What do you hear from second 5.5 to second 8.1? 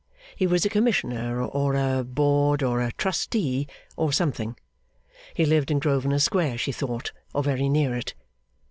in Grosvenor Square, she thought, or very near